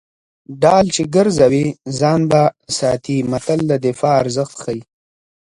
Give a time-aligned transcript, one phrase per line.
[0.61, 1.65] ډال چې ګرځوي
[1.99, 2.41] ځان به
[2.77, 4.81] ساتي متل د دفاع ارزښت ښيي